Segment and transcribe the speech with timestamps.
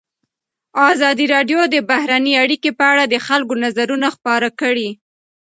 [0.91, 4.89] ازادي راډیو د بهرنۍ اړیکې په اړه د خلکو نظرونه خپاره کړي.